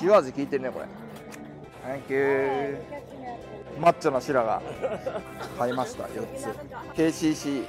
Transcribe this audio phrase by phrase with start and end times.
[0.00, 0.86] 塩味効いてるねこれ。
[1.84, 2.78] Thank you
[3.80, 4.62] マッチョな白が
[5.58, 6.46] 買いました4つ。
[6.94, 7.64] KCC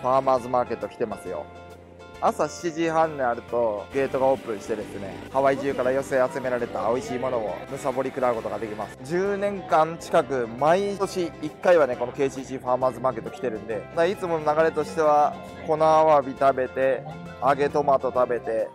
[0.00, 1.44] ファーマーズマーケット来てますよ。
[2.20, 8.96] 朝7時半になるとゲートがオープンしてですねハワイ中から寄せ集められた美味しいものをむさぼり食らうことができます。
[9.04, 15.34] 10年間近く毎年1回はねこの KCC ファーマーズマーケット来てるんでいつもの流れとしては
[15.66, 17.02] 粉アワビ食べて
[17.44, 18.68] 揚げトマト食べて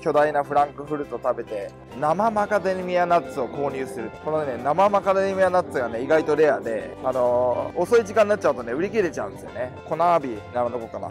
[0.00, 4.10] 巨大なフランクフルト食べて生マカデミアナッツを購入する。
[4.24, 9.72] このね生マカデミアナッツがね意外とレアであのー、遅い時間になっちゃうとね売り切れちゃうんですよね。
[9.86, 11.10] 粉アワビ並んどこうかな。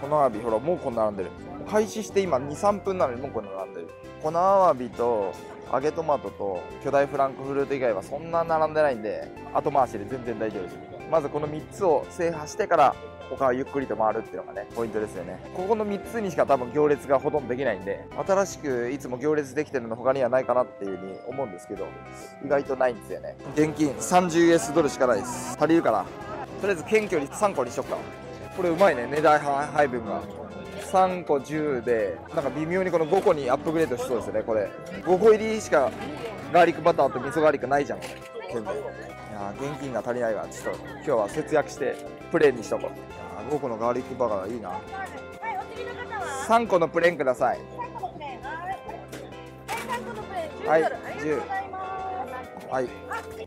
[0.00, 1.30] 粉アワビほらもうこんな並んでる。
[1.70, 3.88] 開始して今23分なのにもうこんな並んでる。
[4.22, 5.32] 粉アワビと
[5.72, 12.96] 揚げトマトと巨大フランクフルト以外はそんな並んでないんで後回しで全然大丈夫ですまずこの3つを制覇してから
[13.30, 15.38] 他はゆっくりと回るっていうのがねポイントですよね。
[15.54, 21.86] ここの3つにしか多分行列がほとんどできないんで新しくいつも行列できてるの他にはないかなっていうふうに思うんですけど
[22.44, 23.36] 意外とないんですよね。
[23.54, 25.56] 現金 30US ドルしかないです。
[25.56, 26.04] 足りるかな？
[26.60, 27.96] とりあえず謙虚に3個にしよっか。
[28.56, 29.06] これうまいね。
[29.06, 30.20] 値段配分が。
[30.90, 34.68] 3個10でなんか微妙にこの5個にアップグレードしそうですよねこれ。
[35.04, 35.92] 5個入りしか
[36.52, 38.00] ガーリックバターと味噌ガーリックないじゃん。
[39.34, 40.80] や現金が足りないわちょっと。
[40.94, 41.96] 今日は節約して
[42.30, 43.52] プレーンにしとこう。
[43.52, 44.80] 5個のガーリックバターいいな。
[46.46, 47.58] 3個のプレーンください。
[50.66, 50.82] はい。
[50.82, 51.42] 10
[52.70, 52.88] はい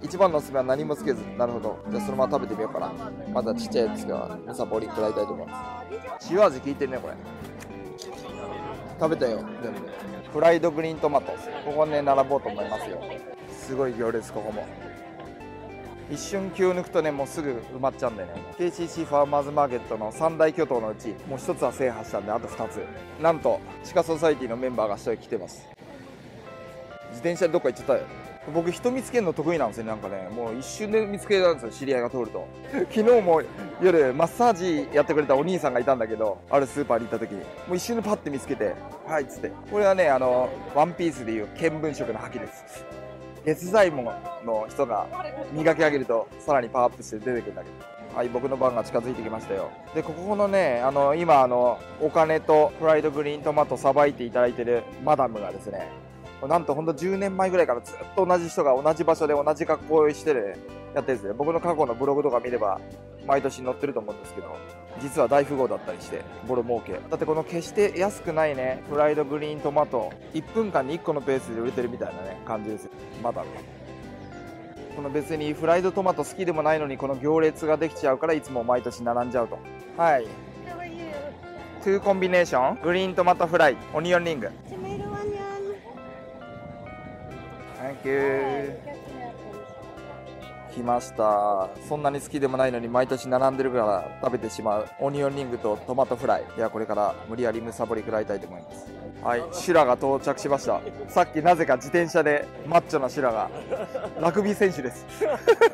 [0.02, 1.24] 一番のおすすめは何もつけず。
[1.38, 1.80] なるほど。
[1.90, 2.94] じゃあそのまま食べてみようかな。
[3.34, 5.86] またちっちゃいやつがむさぼり食らいたいと思いま
[6.20, 6.34] す。
[6.34, 7.14] 塩味効いてるねこれ。
[9.00, 9.44] 食べたよ。
[9.64, 9.80] 全部
[10.34, 11.32] フライドグリーントマト。
[11.66, 13.02] ここね並ぼうと思いますよ。
[13.50, 14.66] すごい行列ここも
[16.10, 18.30] 一瞬気を抜くとねもうすぐ埋まっちゃうんでね。
[18.58, 22.80] KCC ファーマーズマーケットの3大巨頭のうちもう1つは制覇したんであと2つ。
[23.22, 25.68] なんと地下ソサイティのメンバーが1人来てます。
[27.10, 28.00] 自転車でどっか行っちゃったよ。
[28.54, 30.30] 僕人見つけるの得意なんですよなんかね。
[30.34, 32.48] もう一瞬で見つけたんですよ知り合いが通ると。
[32.90, 33.42] 昨日も
[33.82, 37.40] 夜マッサージやってくれたお兄さんがいたんだけどあるスーパーに行った時に。
[37.40, 38.74] もう一瞬でパッて見つけて
[39.06, 39.52] はいっつって。
[39.70, 42.86] これはねあのワンピースでいう見聞色の覇気です。
[43.46, 44.14] 月材も
[44.46, 45.08] の人が
[45.54, 47.98] 磨き上げるとさらにパワーアップして出てくるんだけど。
[48.18, 49.70] はい僕の番が近づいてきましたよ。
[49.94, 55.88] でここのねあの今あのお金とフライドグリーントマトさばいていただいてるマダムがですね
[56.46, 60.58] なんとほんと10年前ぐらいからずっと同じ人が同じ場所で同じ格好をしてる
[60.94, 61.34] やってるんですね。
[61.34, 62.80] 僕の過去のブログとか見れば
[63.26, 64.56] 毎年載ってると思うんですけど、
[65.02, 66.94] 実は大富豪だったりして、ボロ儲け。
[66.94, 72.92] だってこの決して安くないね、フライドグリーントマト、1分間に1個のペースで売れてるみたいなね、感じですよ。
[73.22, 73.48] まだね。
[74.96, 79.60] この別にフライドトマト好きでもないのにこの行列ができちゃうからいつも毎年並んじゃうと。
[79.96, 80.26] はい。
[81.84, 82.92] 2コンビネーショング
[88.04, 88.98] Thank you.
[90.78, 91.70] 来ました。
[91.90, 94.88] そんなに好きでもないのに毎年並んでるから食べてしまう。
[95.00, 96.44] オニオンリングとトマトフライ。
[96.56, 98.86] いやこれから無理やりむさぼり食らいたいと思います。
[99.24, 100.80] はいシュラが到着しました。
[101.08, 103.50] さっきなぜか自転車でマッチョなシュラが。
[104.22, 105.06] ラグビー選手です。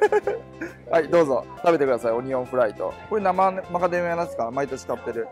[0.90, 1.46] はいどうぞ。
[1.58, 2.12] 食べてください。
[2.14, 2.94] オニオンフライと。
[3.10, 5.28] これ生マカデミアナッツか毎年買ってる。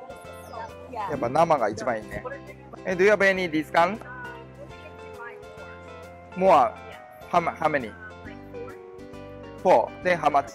[0.92, 2.24] やっぱ生が一番いいね。
[2.84, 4.00] え Do you have any discount?
[6.36, 6.81] More?
[7.32, 7.92] How, how many?
[9.64, 9.90] Four.
[10.04, 10.52] Then how much?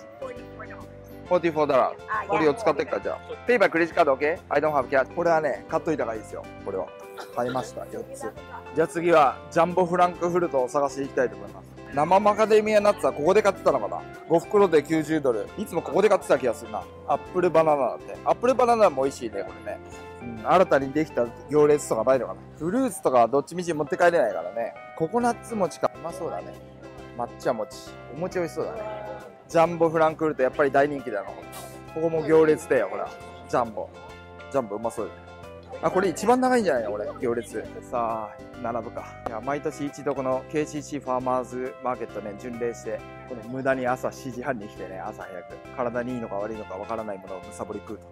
[1.29, 1.97] Forty-four dollars.
[2.29, 3.19] これを使ってっかじゃあ。
[3.47, 4.39] ペイバークレジットカード OK?
[4.51, 5.13] I don't have cash.
[5.15, 6.45] これはね、買っといた方がいいですよ。
[6.65, 6.87] これは。
[7.35, 7.81] 買いました。
[7.83, 8.31] 4つ。
[8.75, 11.76] じゃあ次は、ジャンボフランクフルトを探していきたいと思います。
[11.95, 15.49] 生マカデミアナッツはここで買ってたのかな ?5 袋で90ドル。
[15.57, 16.83] いつもここで買ってた気がするな。
[17.07, 18.17] アップルバナナだって。
[18.25, 19.79] アップルバナナも美味しいね、これね。
[20.23, 22.41] うん、新たにできた行列とかないのかな？
[22.59, 24.75] フルーツとかはどっちみち持って帰れないからね。
[24.97, 25.91] ココナッツ餅か。
[25.95, 26.53] うまそうだね。
[27.17, 27.77] 抹茶餅。
[28.15, 28.81] お餅美味しそうだね。
[29.49, 31.31] ジャンボフランクフルトやっぱり大人気だな。
[31.95, 33.09] ここも行列だよ、ほら。
[33.49, 33.89] ジャンボ。
[34.51, 35.26] ジャンボうまそうだね。
[35.83, 36.91] あ、これ一番長いんじゃないの？
[36.91, 37.65] これ、行列。
[37.91, 39.07] さあ、並ぶか。
[39.29, 42.99] いや、毎年一度この KCC ファーマーズマーケットね、巡礼して、
[43.29, 45.55] この無駄に朝7時半に来てね、朝早く。
[45.77, 48.07] 体にいいのか悪いのかわからないものをむさぼり食うと。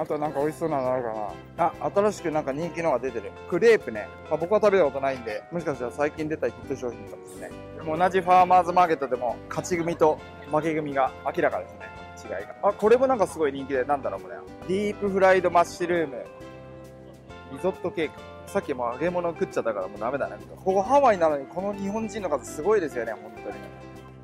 [0.00, 1.72] あとなんか美味しそうなのあるかな？
[1.80, 3.32] あ、新しくなんか人気のが出てる。
[3.50, 4.06] クレープね。
[4.30, 7.50] まあ、僕は食べたことないんで、もしかしたら最近出たヒット商品かもしれない。
[7.76, 10.20] でも同じファーマーズマーケットでも、勝ち組と
[10.52, 11.87] 負け組が明らかですね。
[12.24, 12.54] 違いが。
[12.62, 14.36] あ、これもなんかすごい人気で、なんだろうこれ。
[14.68, 16.24] ディープフライドマッシュルーム。
[17.52, 18.12] リゾットケーキ。
[18.46, 20.36] さっきも揚げ物食っちゃったからもうダメだね。
[20.56, 23.56] ここハワイなのにこの日本人の数すごいですよね、本当に。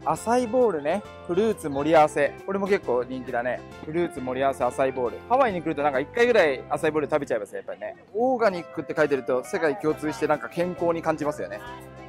[0.06, 1.02] アサイボールね。
[1.26, 2.34] フルーツ盛り合わせ。
[2.44, 3.60] これも結構人気だね。
[3.84, 5.18] フルーツ盛り合わせアサイボール。
[5.28, 7.96] ハワイに来るとなんか1回ぐらいアサイボール食べちゃいますね、やっぱりね。
[8.14, 11.60] オーガニックって書いてると世界共通してなんか健康に感じますよね。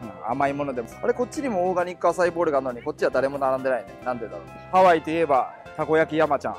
[0.04, 0.90] うん、甘いものでも。
[1.02, 3.90] あれ、こっちにもオーガニックアサイボールがあるのに、こっちは誰も並んでないね。
[4.04, 4.42] なんでだろう。
[4.72, 6.58] ハワイといえば、たこ焼き山ちゃん。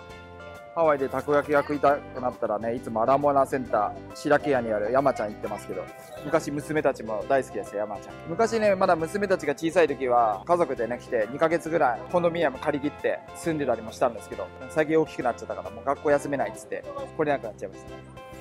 [0.74, 5.82] ハワイでたこ焼きが食いたくなったらね、いつもアラモアナセンター、白木屋にある山ちゃん行ってますけど、
[6.22, 8.14] 昔娘たちも大好きですよ、山ちゃん。
[8.28, 16.84] 昔ね、まだ娘たちが小さい時は、家族でね、来て2ヶ月ぐらい、コンドミニアム借り切って住んでたりもしたんですけど、最近大きくなっちゃったから、もう学校休めないっつって、
[17.16, 17.88] 来れなくなっちゃいました。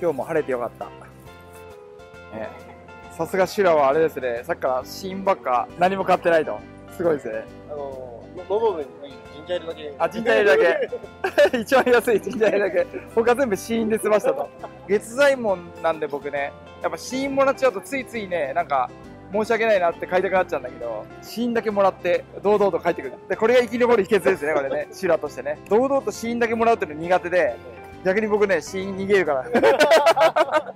[0.02, 0.84] 今日も晴れてよかった。
[2.36, 2.50] ね
[3.16, 6.60] さすがシュラはあれですね、さっきからシーンばっか何も買ってないと。
[6.94, 7.44] すごいですね。
[7.70, 8.86] あのー、のど部に
[9.46, 9.94] ンジャーエールだけ。
[9.98, 10.58] あ、ジンジャーエールだ
[11.52, 11.58] け。
[11.58, 12.86] 一番安いジンジャーエールだけ。
[13.14, 14.48] 他全部シーンで済ましたと。
[14.88, 16.52] 月材門なんで僕ね、
[16.82, 18.90] やっぱシーンもらっちゃうとついついね、なんか、
[19.32, 23.14] 申し訳ないなって買いたくなっちゃうんだけど、シーンだけもらって、堂々と帰ってくる。
[23.28, 24.88] で、これが生き残る秘訣ですね、これね。
[24.92, 25.58] シュラとしてね。
[25.68, 27.56] 堂々とシーンだけもらうっていうの苦手で、
[28.04, 30.74] 逆に僕ね、死因逃げるから。